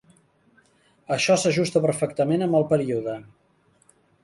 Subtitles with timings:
[1.15, 3.17] Això s'ajusta perfectament amb el període